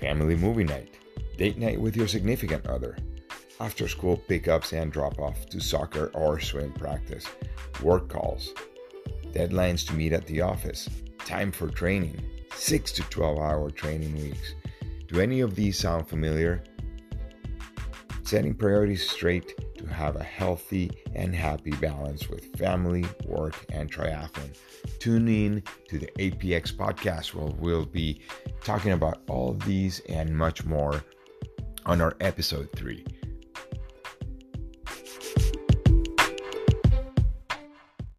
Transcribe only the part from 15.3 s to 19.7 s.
of these sound familiar? Setting priorities straight